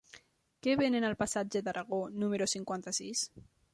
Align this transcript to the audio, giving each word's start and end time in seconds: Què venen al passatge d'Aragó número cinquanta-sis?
Què 0.67 0.73
venen 0.79 1.05
al 1.09 1.17
passatge 1.19 1.61
d'Aragó 1.67 1.99
número 2.25 2.49
cinquanta-sis? 2.57 3.23